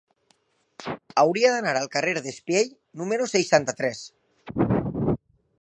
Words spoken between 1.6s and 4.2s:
al carrer d'Espiell número seixanta-tres.